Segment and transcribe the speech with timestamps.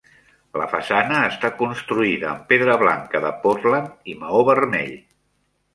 [0.61, 4.99] La façana està construïda amb pedra blanca de Portland i maó vermell.